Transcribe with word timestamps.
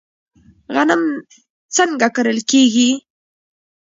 غنم 0.75 1.01
څنګه 1.75 2.07
کرل 2.15 2.39
کیږي؟ 2.49 2.89